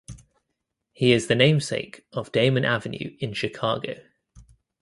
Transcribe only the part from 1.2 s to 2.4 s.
the namesake of